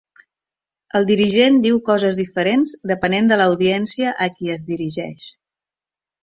El 0.99 1.03
dirigent 1.09 1.59
diu 1.65 1.77
coses 1.89 2.17
diferents 2.21 2.73
depenent 2.93 3.29
de 3.33 3.39
l'audiència 3.43 4.15
a 4.27 4.29
qui 4.39 4.51
es 4.57 4.67
dirigeix 4.73 5.29